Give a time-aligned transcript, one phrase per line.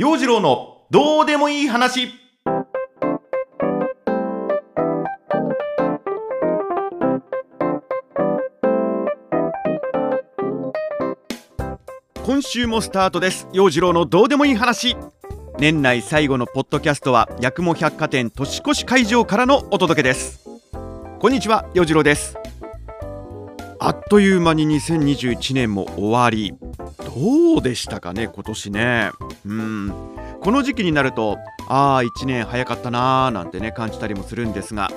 [0.00, 2.08] 陽次郎のどうでもいい話。
[12.24, 13.46] 今週もスタートです。
[13.52, 14.96] 陽次郎のどうでもいい話。
[15.58, 20.48] 年内最後のポッドキャストは八雲百貨店年越し会場からのお届けです。
[21.18, 22.38] こんにちは陽次郎です。
[23.78, 26.54] あっという間に2021年も終わり。
[27.04, 29.10] どうでしたかね今年ね。
[29.46, 29.92] うん。
[30.40, 31.38] この時期になると
[31.68, 34.90] ああ1年早かったなーなんてね感じたりもするんですが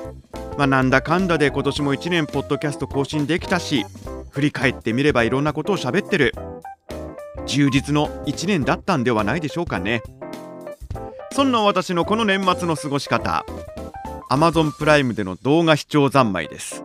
[0.57, 3.85] まあなんだかんだで今年も1年ポッドキャスト更新できたし
[4.29, 6.33] 振り返ってみればいろんなことを喋ってる。
[7.45, 10.01] 充実の1年だったんではないでしょうかね。
[11.31, 13.43] そんな私のこの年末の過ごし方
[14.29, 16.83] Amazon プライムでの動画視聴三昧です。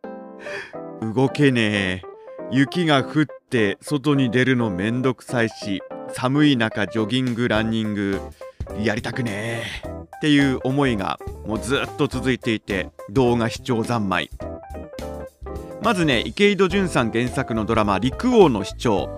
[1.14, 2.10] 動けねえ。
[2.52, 5.82] 雪が降って外に出るのめんどくさいし
[6.14, 8.20] 寒い中ジョギングランニング
[8.82, 14.30] やりたくねえっていう思いがもうずっと続いていて動画視聴三昧。
[15.82, 19.08] まずね池井戸潤さん原作のドラマ「陸王の視聴」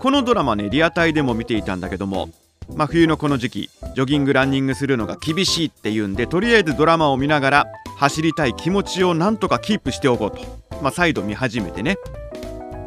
[0.00, 2.30] このドラマねリアタイでも見ていたんだけども、
[2.74, 10.38] まあ、冬のこの時期ジョギングランニングするのが厳しいっていうんでとりあえずドラマを見ながら走りたい気持ちをなんとかキープしておこうと、
[10.82, 11.96] まあ、再度見始めてね。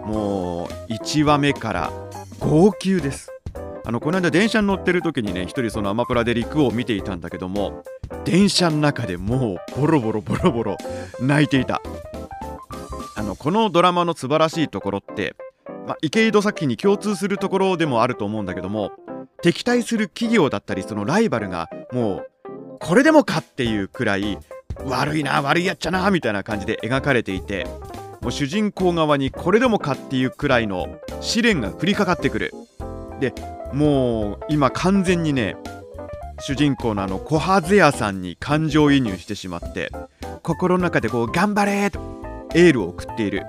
[0.06, 1.92] もう1話目から
[2.40, 3.33] 号泣です。
[3.86, 7.84] あのこの間電車に乗ってる時にね一人そのアマプラで陸を見ていたんだけども
[8.24, 10.78] 電車の中でもうボロボロボロボロ
[11.20, 11.82] 泣いていた。
[13.16, 15.36] あのこのドラマの素晴らしいところって
[15.86, 18.92] まあ、池井戸作品に共通するところでもあると思うんだけども
[19.42, 22.28] 敵対する企業だったりそのライバルがもう
[22.80, 24.38] これでもかっていうくらい
[24.86, 27.66] 悪いな悪いやっちゃなみたいな感じで描かれていて
[28.22, 30.88] もう主人公側にこれでもかっていうくらいの
[31.20, 32.54] 試練が降りかかってくる。
[33.20, 33.34] で
[33.74, 35.56] もう今完全にね
[36.40, 39.92] 主人公のあの小ハゼ屋さんに感情移入してしまって
[40.42, 42.00] 心の中でこう頑張れと
[42.54, 43.44] エールを送っている。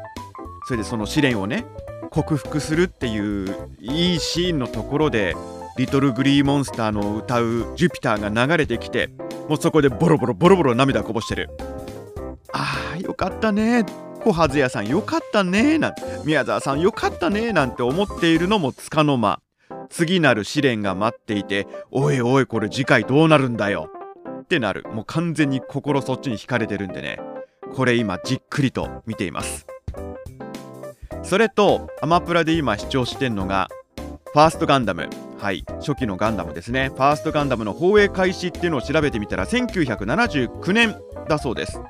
[0.66, 1.66] それでその試練をね
[2.10, 5.36] 克服するっていういいシーンのところで
[5.76, 9.10] リトルグリーモンスターの歌う「ジュピター」が流れてきて
[9.48, 11.50] もうそこでボロボロボロボロ涙こぼしてる
[12.52, 13.84] あーよかったね
[14.22, 19.43] 小はずやさんよかったねなんて宮沢さんよかったねなんて思っているのもつかの間。
[19.90, 23.90] 次なる試練が待っていておいおいこれ次回どうなるんだよ。
[24.42, 24.84] ってなる。
[24.92, 27.18] もう完全に心そっちに惹かれてるんでね。
[27.74, 29.66] これ今じっくりと見ています。
[31.22, 33.68] それとアマプラで今視聴してんのが
[34.32, 35.08] ファーストガンダム。
[35.38, 36.90] はい初期のガンダムですね。
[36.90, 40.96] ファーストガンダムの放映開始っていうのを調べてみたら1979年
[41.28, 41.86] だそうです、ま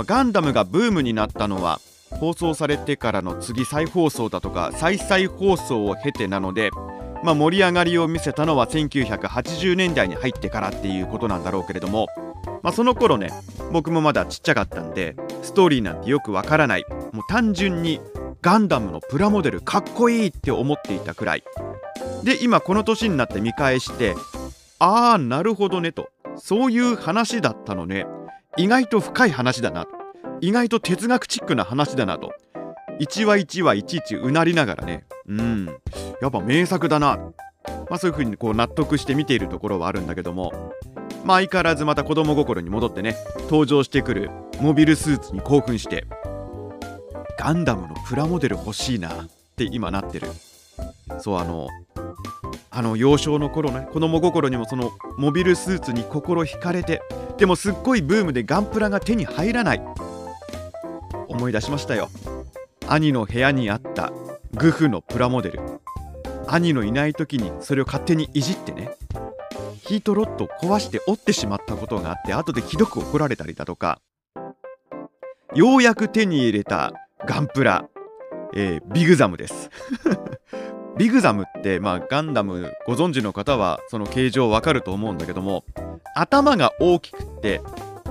[0.00, 6.70] あ、ガンダムがブームになったのは放送されてからの次再放送だとか再々放送を経てなので、
[7.26, 12.06] まあ、盛り上がりを見せたのは1980年代に入ってからっていうことなんだろうけれども、
[12.62, 13.32] まあ、その頃ね
[13.72, 16.84] 僕もまだちっちゃかったんでストーリーなんてよくわからない。
[17.12, 18.00] もう単純に
[18.42, 21.42] ガンダムのプラモデルかっこいいって思っていたくらい。
[22.22, 24.14] で今この年になって見返して
[24.78, 26.08] ああなるほどねと。
[26.36, 28.06] そういう話だったのね。
[28.56, 29.88] 意外と深い話だな。
[30.40, 32.32] 意外と哲学チックな話だなと。
[33.00, 35.04] 1話1話いちいちうなりながらね。
[35.28, 35.66] うん。
[36.20, 37.18] やっぱ名作だな。
[37.88, 40.72] まあそういう風にこう納得して見ているところはあるんだけども。
[41.24, 44.30] まあ相変わらずまた子供心に戻ってね登場してくる
[44.60, 46.06] モビルスーツに興奮して
[47.38, 50.28] ガンダムのプラモデル欲しいなって今なってる。
[51.18, 51.68] そうあの
[52.70, 57.02] あの幼少の頃ね子供心にもそのモビルスーツに心惹かれて
[57.38, 59.82] でもすっごいブームでガンプラが手に入らない。
[61.28, 62.08] 思い出しましたよ。
[62.88, 64.12] 兄の部屋にあった
[64.54, 65.60] グフのプラモデル。
[66.46, 68.90] 兄のいない時にそれを勝手にいじってね。
[69.82, 74.00] ヒートロッド壊して折ってしまったことがあって後でひどく怒られたりだとか。
[75.54, 76.92] ようやく手に入れた
[77.24, 77.88] ガンプラ、
[78.54, 79.70] えー、ビグザムです。
[80.96, 85.64] ビグザムって、まあ、ガンダムご存知の方はその形状わかると思うんだけども
[86.14, 87.60] 頭が大きくって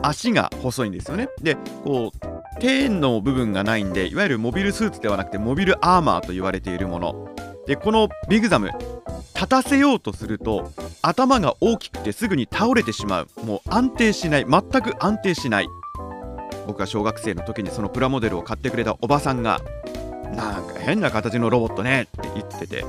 [0.04, 1.30] 足が細いんですよね。
[1.42, 7.36] でこう手の部分がないんでいわゆるモビルスーツではなくてモビルアーマーと言われているもの。
[7.68, 8.72] でこのビグザム
[9.34, 10.72] 立たせようとすると
[11.02, 13.28] 頭が大きくてすぐに倒れてしまう。
[13.44, 14.46] もう安定しない。
[14.48, 15.68] 全く安定しない。
[16.68, 19.62] 僕が小学生の時にそのプラモデルを買ってくれたおばさんが
[20.36, 22.86] なんか変な形のロボットねって言ってて。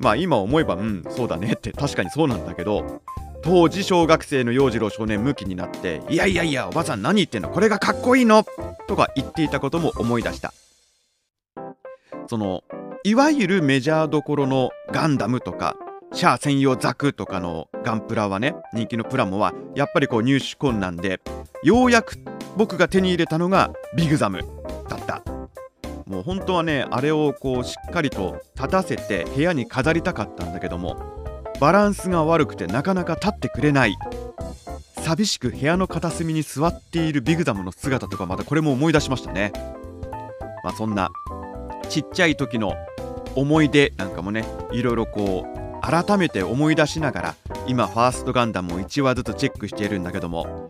[0.00, 3.02] まあ今思えばうんそうだねって確かにそうなんだけど
[3.42, 7.48] 当時小学生の洋次郎少年向きになっていやいやいやおばさん何言ってんの？
[7.48, 8.44] これがかっこいいの！
[8.86, 10.52] とか言っていたことも思い出した。
[12.28, 12.62] その
[13.02, 15.76] いわゆるメジャーどころのガンダムとか
[16.12, 21.20] シャア専用ザクとかのガンプラはね人気のプラモはやっぱりこう入手困難で
[21.62, 22.16] ようやく
[22.56, 24.44] 僕が手に入れたのがビグザム
[24.88, 25.22] だった。
[26.06, 31.19] もう本当はねあれをこうしっかりと立たせて部屋に飾りたかったんだけども
[31.60, 33.96] バランスが悪くてなかなか立ってくれない。
[35.02, 39.52] 寂しく部屋の片隅に座っているビグザムの姿とかまたこれも思い出しましたね。
[40.64, 41.10] まあそんな
[41.88, 42.74] ちっちゃい時の
[43.34, 47.34] 思い出なんかもねいろいろこう改めて思い出しながら
[47.66, 50.68] 今ファーストガンダムを1話ずつチェックしているんだけども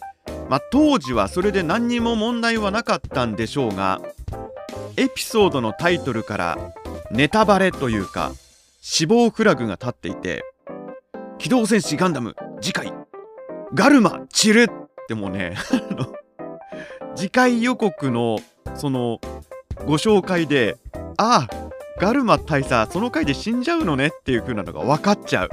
[0.48, 4.00] まあ当時はそれで何にも問題はなかったんでしょうが
[4.96, 6.58] エピソードのタイトルから
[7.10, 8.32] ネタバレというか
[8.80, 10.44] 死亡フラグが立っていて
[11.40, 12.92] 「機動戦士ガンダム次回
[13.72, 15.56] ガルマ散る!」ってもうね
[17.16, 18.38] 次回予告の
[18.74, 19.20] その
[19.86, 20.76] ご紹介で
[21.16, 25.50] ああガルマ大佐その回で死んじゃうのねっていう風なのが分かっちゃう、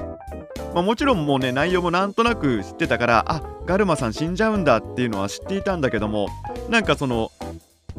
[0.73, 6.27] まあ、もちろんもうね内容もなんとなく知ってたからあガルマさん死んじゃうんだっていうのは知っていたんだけども
[6.69, 7.31] なんかその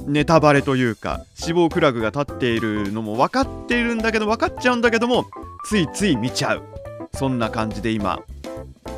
[0.07, 5.25] ネタバレというか死亡フラグが立っているのも分かっているんだけど分かっちゃうんだけども
[5.65, 6.78] ついつい見ちゃう
[7.19, 8.21] そんな感じで今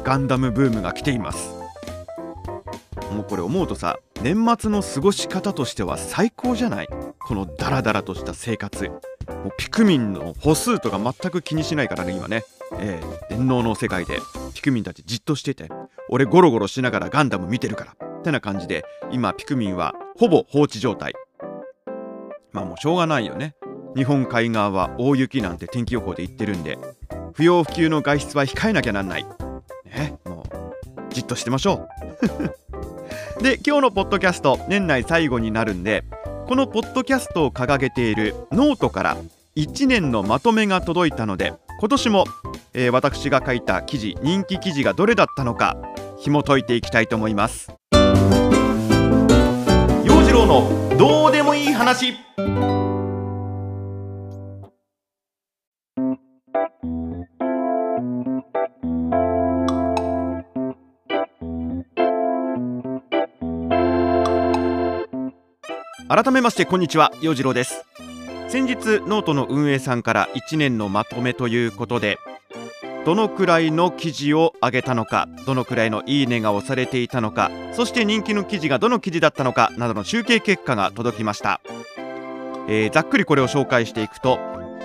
[0.04, 1.54] ガンダムブームが来ています。
[3.14, 6.88] もうこれ思うとさ年末の過ごし方としては最高じゃない？
[7.18, 8.84] このダラダラとした生活。
[8.84, 8.96] も
[9.46, 12.44] うピクミンの歩数とか全く気にしないからね今ね、
[12.78, 14.18] えー、電脳の世界で。
[14.52, 15.70] ピクミンたちじっとしてて。
[16.10, 17.92] 俺ゴロゴロしながらガンダム見てるから。
[18.18, 21.14] ってな感じで今ピクミンはほぼ放置状態。
[22.52, 23.54] まあもうしょうがないよね。
[23.96, 26.76] 日本海側は大雪なんて天気予報で言ってるんで。
[27.40, 29.24] 不要不急の外出は控えなきゃなんない。
[29.86, 31.88] ねもうじっとしてましょ
[33.40, 33.40] う。
[33.42, 36.04] で今日のポッドキャスト年内最後になるんで
[36.46, 39.16] このポッドキャストを掲げているノートから
[39.56, 42.24] 1年のまとめが届いたので今年も、
[42.74, 45.78] えー、私が書いた記事人気記事がどれだったのか
[46.18, 47.72] 紐解いていきたいと思います。
[50.04, 52.12] 陽次郎のどうでもいい話。
[66.12, 67.84] 改めましてこんにちは陽次郎です。
[68.48, 72.18] 先日ノートの運営さんから1年のまとめということで
[73.06, 81.60] どのくらいの記事を上げたのかどのくらいのいいねが押されていたのかそして人気の記事がどの記事だったのかなどの集計結果が届きました、
[82.66, 84.40] えー、ざっくりこれを紹介していくと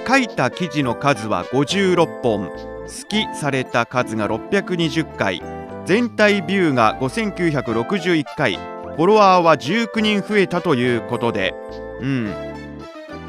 [0.08, 5.42] 書いた記事の数は56本好きされた数が620回
[5.88, 11.54] 全体ビューが5961回フォロワーは19人増えたということで、
[12.00, 12.34] うん、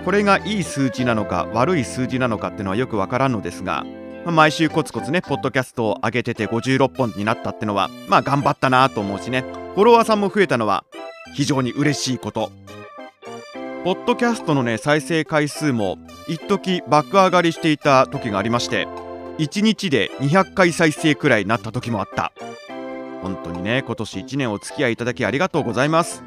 [0.05, 3.85] これがいい数字なのか悪い数字なのかっていうのはよくわからんのですが、
[4.25, 9.43] まあ、毎週コツコツね、ポッドキャストを上げてて56本になったってのは、まあ頑張ったなと思うしね、
[9.75, 10.85] フォロワーさんも増えたのは
[11.35, 12.53] 非常に嬉しいこと。
[13.83, 15.99] ポッドキャストのね、再生回数も
[16.29, 18.87] 一時爆上がりしていた時がありまして、
[19.39, 22.33] 1日で200回再生くらいになった時もあった。
[23.27, 26.23] 本当にね今年1年お付き合いいただきありがとうございます。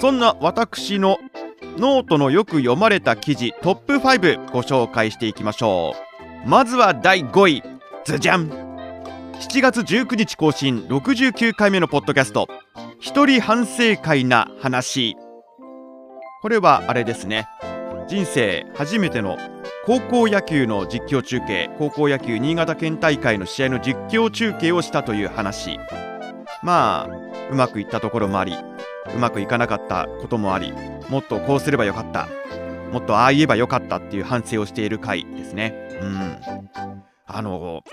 [0.00, 1.18] そんな私の
[1.76, 5.94] ノートのよく読まれた記事トップ5ご紹介していきましょ
[6.46, 6.48] う。
[6.48, 7.62] まずは第5位
[8.04, 8.48] ズジャン。
[9.40, 12.48] 7月19日更新69回目のポッドキャスト。
[13.00, 15.16] 一人反省会な話。
[16.42, 17.48] これはあれですね。
[18.06, 19.36] 人生初めての
[19.86, 25.78] 高校野球の実況中継高校野球新潟県大会の試合の実況中継をしたという話。
[26.62, 27.08] まあ
[27.50, 28.56] うまくいったところもあり
[29.14, 30.72] うまくいかなかったこともあり
[31.10, 32.28] もっとこうすればよかった
[32.92, 35.74] もっとああ言えばよかったっていう反省をしている回ですね。
[36.00, 36.38] うん。
[37.26, 37.84] あの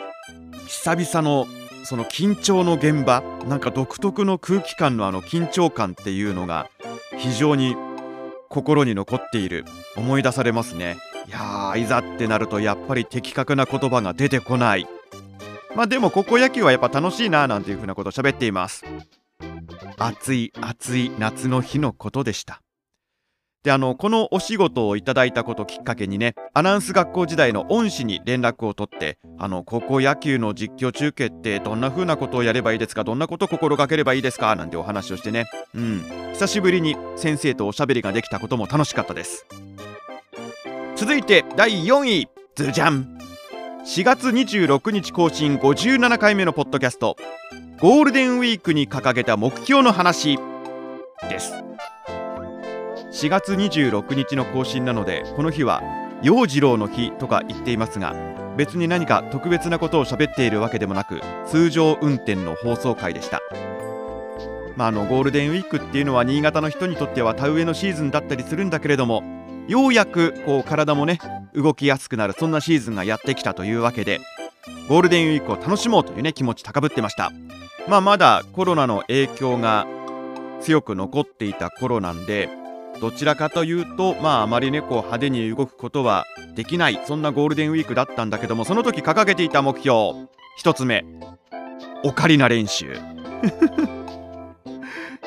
[0.67, 1.45] 久々の
[1.83, 6.69] その緊張の現場なんか独特の空気感のあの緊張感っていうのが
[7.17, 7.75] 非常に
[8.47, 9.65] 心に残っている
[9.97, 10.95] 思い出されますね。
[11.31, 14.85] いやいざってなるとやっぱり的確な言葉が出てこない。
[15.75, 18.83] まあでも高校野球はやっぱ楽しいななんていうふうなことを喋っています。
[19.97, 22.61] 暑い暑い夏の日のことでした。
[23.63, 35.45] であのこのお仕事をいただいたこときっかけにねアナウンス学校時代の恩師に連絡を取ってあの高校野球の実況中継ってどんな風なことをやればいいですかどんなことを心がければいいですかなんてお話をしてね。
[35.75, 36.03] うん。
[36.33, 39.45] 久しぶりに先生とおしゃべりができたことも楽しかったです。
[41.01, 43.17] 続いて第4位ズジャン。
[43.83, 47.17] 4月26日更新57回目のポッドキャスト。
[47.79, 50.37] ゴールデンウィークに掲げた目標の話
[51.27, 51.53] です。
[53.13, 55.81] 4月26日の更新なのでこの日は
[56.21, 58.13] 陽次郎の日とか言っていますが
[58.55, 63.41] 別に何か特別なことを喋っているわけでもなく通常運転の放送回でした。
[64.75, 69.40] まあ、あのゴールデンウィークっていうのは新潟の人にとっては田植えのシーズンだったりするんだけれども
[69.71, 71.17] ようやくこう体もね
[71.53, 74.19] 動きやすくなるそんなシーズンがやってきたというわけで
[74.89, 77.31] ゴールデンウィークを楽しもうというね気持ち高ぶってました。
[77.87, 79.87] まあまだコロナの影響が
[80.59, 82.49] 強く残っていた頃なんで
[82.99, 89.95] どちらかというとまああまりねこう派手に動くことはできないそんなゴールデンウィークだったんだけどもその時掲げていた目標
[90.61, 91.05] 1つ目
[92.03, 92.93] オカリナ練習。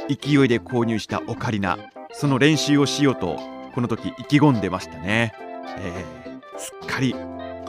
[0.06, 1.78] 勢いで購入したオカリナ
[2.12, 5.34] その練習をしようとこの時意気込んでましたね、
[5.78, 7.14] えー、すっかり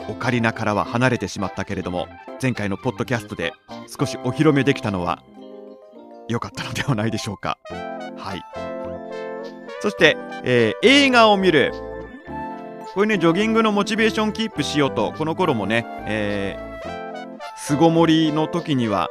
[0.08, 2.06] オカリナからは離れてしまったけれども
[2.40, 3.52] 前回のポッドキャストで
[3.98, 5.22] 少しお披露目できたのは
[6.28, 7.58] 良かったのではないでしょうか。
[8.16, 8.42] はい。
[9.80, 11.72] そして、えー、映画を見る。
[12.94, 19.08] これねジョギングのモチベーションキープしようとこの頃もね、えー、巣ごもりの時には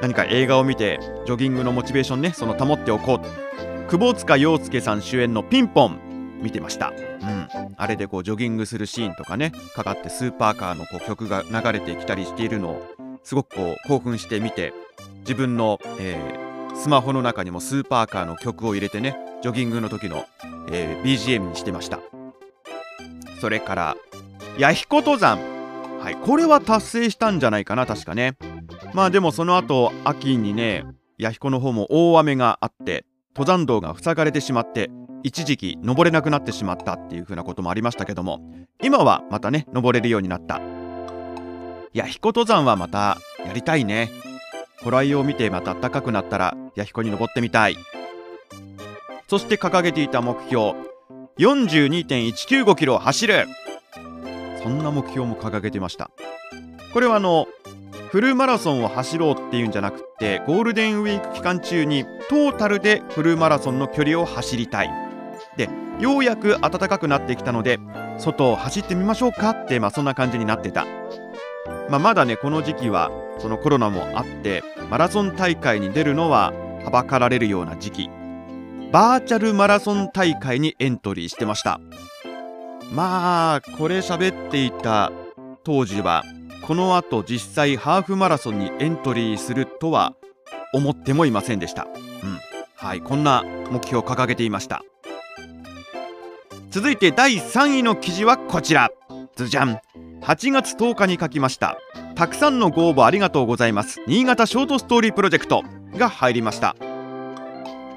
[0.00, 3.88] 何か映画を見てジョギングのモチベーションねその保っておこう。
[3.88, 6.09] 窪塚洋介さん主演のピンポン。
[6.42, 12.82] 見てました、うん、あれでこうジョギングするシーンとかねかかってスーパーカーのこう曲が流れてきたりしているのを
[13.22, 14.72] すごくこう興奮して見て
[15.20, 20.26] 自分の、えー、スマホの中にもスーパーカーの曲を入れてねジョギングの時の、
[20.70, 22.00] えー、BGM にしてました。
[23.40, 23.96] それから
[24.58, 25.38] 弥彦登山。
[26.00, 28.36] はいこれは達成したんじゃないかな確かね。
[28.94, 30.84] まあでもその後秋にね
[31.18, 33.04] 弥彦の方も大雨があって
[33.36, 34.90] 登山道が塞がれてしまって
[35.22, 38.40] 一時期登れなくなってしまったっていう風なこともありましたけども
[38.82, 40.60] 今はまたね登れるようになった。
[41.92, 44.10] 弥彦登山はまたやりたいね。
[44.78, 47.76] 古来を見てまた暖かくなったら弥彦に登ってみたい。
[49.28, 50.74] そして掲げていた目標
[51.38, 53.46] 42.195キロを走る。
[54.62, 56.10] そんな目標も掲げてました。
[56.92, 57.46] これはあの
[58.10, 65.09] フルマラソンを走ろうっていうんじゃなくてゴールデンウィーク期間中にトータルでフルマラソンの距離を走りたい。
[65.56, 67.78] でようやく暖かくなってきたので
[68.18, 70.86] 外を走ってみましょうかって、まあ、そんな感じになってた、
[71.88, 76.52] まあ、まだねこの時期はそのコロナもあってマラソン大会に出るのは
[76.84, 78.10] はばかられるような時期。
[78.92, 81.80] バーチャルマラソン大会にエントリーしてました。
[82.92, 85.12] まあこれ喋っていた
[85.62, 86.24] 当時は
[86.62, 90.14] このあと実際ハーフマラソンにエントリーするとは
[90.72, 91.86] 思ってもいませんでした。
[92.24, 92.38] うん、
[92.74, 94.82] はいこんな目標を掲げていました。
[96.70, 98.90] 続いて第3位の記事はこちら。
[99.34, 99.80] ずじゃん
[100.22, 101.76] 8月10日に書きました。
[102.14, 104.00] たくさんのご応募ありがとうございます。
[104.06, 105.64] 新潟ショートストーリープロジェクト
[105.96, 106.76] が入りました。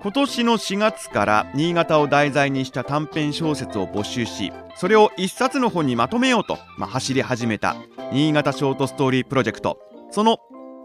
[0.01, 7.77] 今年の4月から新潟を題材にした短編小説を募集しそれを1冊の本にまとめようと、まあ、走り始めた
[8.11, 9.77] 新潟ショートストーリープロジェクト。
[10.09, 10.39] その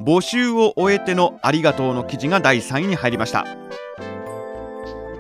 [0.04, 3.47] 募集を終えてのありがとうの記事が第3位に入りました。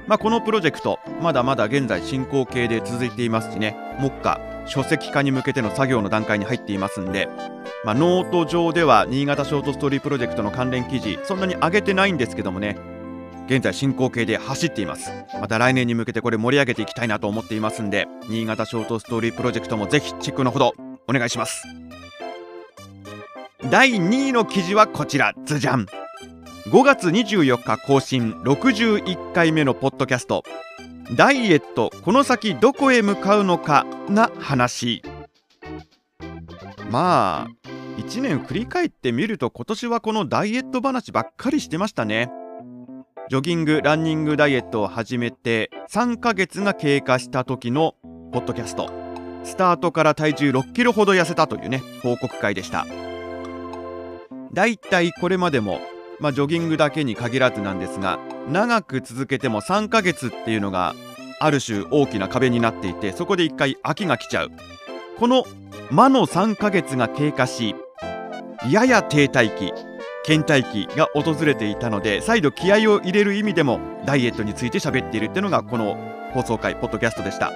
[0.08, 7.28] まあ、このプロジェクトまだまだ現在進行形で続いていますしね目下書籍化に向けての作業の段階に入っていますんで、
[7.84, 12.78] まあ、ノート上では新潟ショートストーリープロジェクトの関連記事そんなに上げてないんですけどもね
[13.48, 15.10] 現在進行形で走っています。
[15.40, 20.74] また来年に向けてこれ盛り上げていきたいなと思っていますんで新潟ショートストーリープロジェクトもぜひチェックのほど
[21.08, 21.62] お願いします。
[23.70, 26.07] 第2位の記事はこちらズジャン。
[26.70, 30.42] 5月24日更新61回目のポッドキャスト。
[31.16, 35.02] ダイエットこの先どこへ向かうのかな話。
[36.90, 42.30] まあ1年振り返ってみると今年はこのダイエット話ばっかりしてましたね。
[43.30, 47.94] ジョギングランニングダイエットを始めて3ヶ月が経過した時の
[48.30, 48.90] ポッドキャスト。
[49.42, 52.84] スタートから体重6キロほど痩せたというね報告会でした。
[54.52, 55.80] だいたいこれまでも
[56.20, 58.18] まあ、ジョギングだけに限らずなんですが
[58.50, 60.94] 長く続けても3ヶ月っていうのが
[61.40, 64.50] ある種大きな壁になっていてそこで1回飽きが来ちゃう。
[65.18, 65.44] この
[65.90, 67.74] 魔の3ヶ月が経過し
[68.70, 69.72] やや停滞期
[70.24, 75.96] 倦怠期が訪れていたので再度気合を入れる意味でもダイエットについて喋っているっていうのがこの
[76.34, 77.52] 放送回ポッドキャストでした。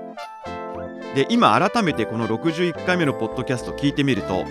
[1.15, 4.47] で今改めてこの61回目のポッドキャスト聞いてみると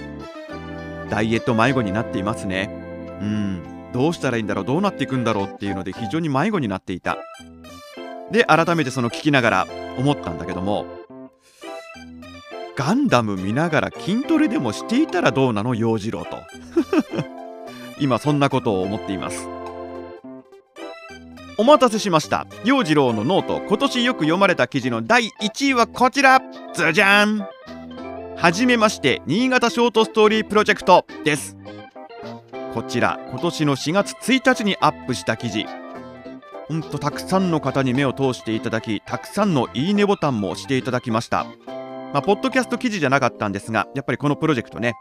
[1.10, 2.70] ダイエット迷子になっていますね。
[3.20, 3.81] うん。
[3.94, 7.18] どうしたらいいんだろうどうなっていくんだろうっていうので非常に迷子になっていた。
[8.32, 9.68] で改めてその聞きながら
[9.98, 10.86] 思ったんだけども
[12.78, 15.76] ガンダム見ながら筋トレでもしていたらどうなの？
[15.76, 16.38] 洋次郎と。
[18.00, 19.48] 今そんなことを思っています。
[21.58, 22.48] お待たせしました。
[22.64, 26.42] 洋次郎のノート今年よく読まれた記事の第1位はこちら。
[26.74, 27.46] じゃじゃん8
[28.38, 31.58] はじめまして新潟ショートストーリープロジェクトです。
[32.74, 35.66] こちら今年の4月1日にアップした記事。
[36.70, 41.46] ほんとたくさんの方に目を通していただきたくさんのいいねボタンも押していただきました。
[42.14, 44.94] まあ、ポッドキャスト記事じゃなかったんですがやっぱりこのプロジェクトね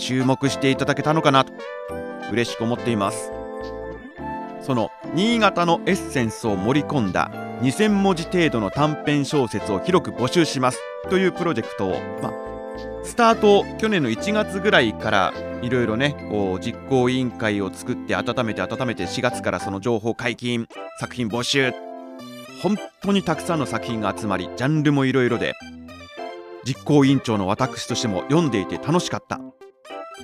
[0.00, 1.52] 注目していただけたのかなと
[2.30, 3.32] 嬉しく思っています。
[4.60, 10.78] その新潟のエッセンスを盛り込んだ2000文字程度の短編小説を広く募集します
[11.10, 12.53] というプロジェクトを、まあ、
[13.04, 21.72] スタート去年の1月ぐらいからいろいろねこう実行委員会を作って温めて温めて4月からその情報解禁作品募集。
[22.62, 25.54] 本当にたくさんの作品が集まりジャンルもいろいろで
[26.64, 29.38] 実行委員長の私としても読んでいて楽しかった。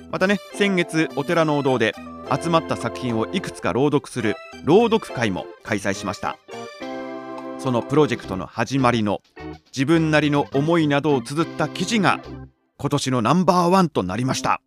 [0.09, 1.93] またね先月お寺のお堂で
[2.31, 6.37] 集まった作品をいくつか朗読する朗読会も開催しました。
[7.59, 9.21] そのプロジェクトの始まりの
[9.67, 12.19] 自分なりの思いなどを綴った記事が
[12.77, 14.61] 今年のナンバーワンとなりました。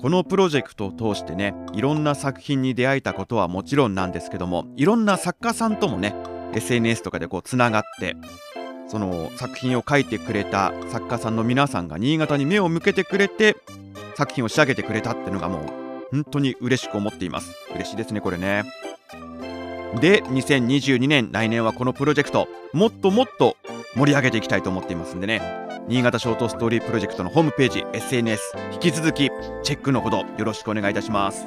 [0.00, 6.14] このプロジェクトを通してねいろんな作品に出会えたことはもちろんなんですけどもいろんな作家さんともね
[6.52, 8.14] SNS とかでこうつながって
[8.86, 13.56] その作品を書いてくれた作家さんの皆さんが新潟に目を向けてくれて
[14.14, 15.62] 作品を仕上げてくれたっていうのがもう
[16.10, 17.54] 本当に嬉しく思っています。
[17.74, 18.64] 嬉しいですねこれね。
[20.00, 23.56] で2022年来年はこのプロジェクトもっともっと
[23.96, 25.40] 盛り上げていきたいと思っていますんでね。
[25.86, 29.30] 新潟ショートストーリープロジェクトのホームページ SNS 引き続き
[29.62, 31.46] チェックのほどよろしくお願いいたします。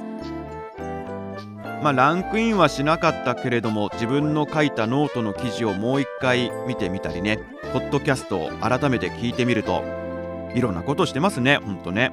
[1.83, 7.39] まあ、ランクインはしなかったけれども自分の書いたノートの記事をもう一回見てみたりね
[7.71, 9.83] ポッドキャストを改めて聞いてみると
[10.55, 12.11] いろんなことしてますねほんとね。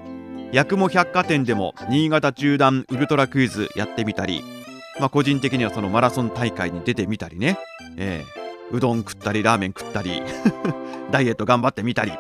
[0.54, 4.44] 八雲百貨店でも新潟中段ウルトラクイズやってみたり、
[5.00, 7.58] まあ、個人的にはそのマラソン大会に出てみたりね、
[7.96, 10.22] えー、うどん食ったりラーメン食ったり
[11.10, 12.12] ダイエット頑張ってみたり、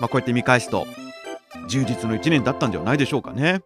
[0.00, 0.86] まあ、こうやって見返すと
[1.68, 3.62] 充実の1年だったんではないでしょうかね。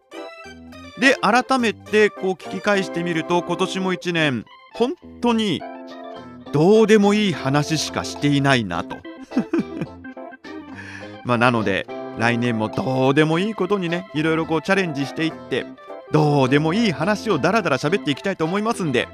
[0.99, 5.61] で改めてこう聞き返してみると今年も1年本当に
[6.53, 8.97] どうでもいい話しかしていないなと。
[11.25, 15.65] まあなので来年もどうでもいいことにねいろいろこうチャレンジしていって
[16.11, 19.07] どうでもいい話をダラダラ喋っていきたいと思いますんで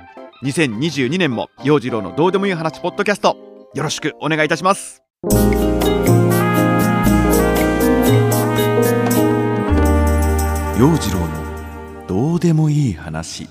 [0.43, 3.37] 2022年も陽次郎のどうでもいい話ポッドキャスト
[3.73, 5.01] よろしくお願いいたします。
[10.77, 13.47] 陽次郎のどうでもいい話。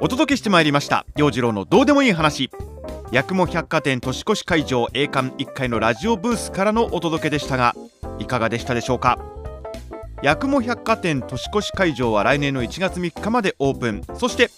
[0.00, 2.50] お届けしてまいりました陽次郎のどうでもいい話。
[3.12, 7.74] 八雲百貨店年越し会場栄冠1階のラジオブースからのお届けでしたが
[8.18, 9.33] いかがでしたでしょうか？
[10.24, 14.02] 八雲百貨店年越し会場は来年の1月3日までオープン。
[14.14, 14.48] そして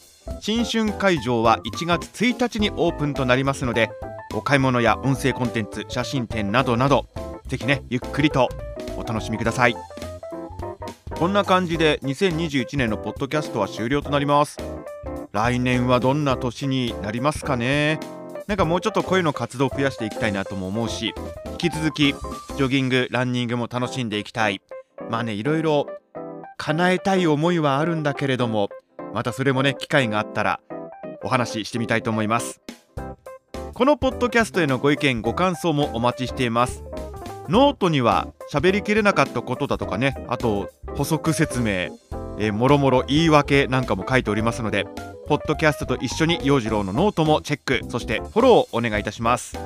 [0.40, 3.90] 新春会場は1月1日にオープンとなりますので
[4.32, 7.08] お買い物や音声コンテンツ写真展などなど
[7.48, 8.48] ぜひねゆっくりと
[8.96, 9.74] お楽しみください。
[11.18, 14.58] こんな感じで2021年のポッドキャストは終了となります。
[15.32, 17.98] 来年はどんな年になりますかね。
[18.46, 21.12] なんかもうちょっと声の活動を増やしていきたいなとも思うし
[21.50, 24.62] 引き続きジョギングランニングも楽しんでいきたい。
[25.10, 25.86] まあねいろいろ
[26.56, 28.70] 叶えたい思いはあるんだけれども
[29.14, 30.60] またそれもね機会があったら
[31.22, 32.60] お話ししてみたいと思います。
[33.72, 36.82] このポッドキャストへのご意見ご感想もお待ちしています。
[37.48, 41.90] ノートには喋りきれなかったことだとかねあと補足説明、
[42.38, 44.86] えー、もろもろ言い訳なんかも書いておりますので
[45.26, 49.58] ポッドキャストと一緒に陽次郎のノートもチェックそしてフォローをお願いいたします。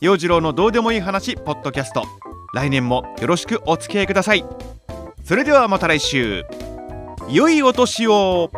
[0.00, 2.31] 陽次郎のどうでもいい話ポッドキャスト。
[2.52, 4.44] 来年もよろしくお付き合いください。
[5.24, 6.44] それではまた来週。
[7.30, 8.50] 良いお年を。